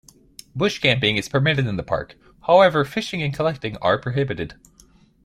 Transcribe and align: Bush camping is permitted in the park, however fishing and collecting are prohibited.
Bush 0.55 0.79
camping 0.79 1.15
is 1.17 1.29
permitted 1.29 1.67
in 1.67 1.77
the 1.77 1.83
park, 1.83 2.15
however 2.47 2.83
fishing 2.83 3.21
and 3.21 3.31
collecting 3.31 3.77
are 3.83 3.99
prohibited. 3.99 4.55